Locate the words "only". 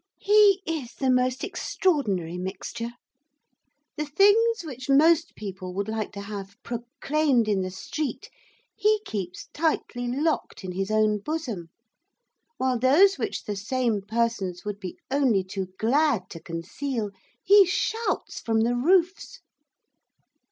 15.11-15.43